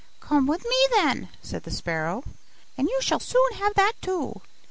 [0.19, 2.23] 'Come with me then,' said the sparrow,
[2.75, 4.41] 'and you shall soon have that too.